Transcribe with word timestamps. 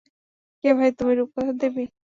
কে 0.63 0.69
ভাই 0.77 0.89
তুমি, 0.97 1.13
রূপকথার 1.15 1.55
দেবী? 1.61 1.83